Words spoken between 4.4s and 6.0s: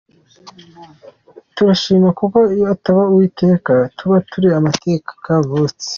amateka'-Kavutse.